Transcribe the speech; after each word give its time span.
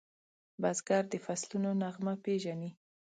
بزګر 0.61 1.03
د 1.11 1.15
فصلونو 1.25 1.69
نغمه 1.81 2.13
پیژني 2.23 2.71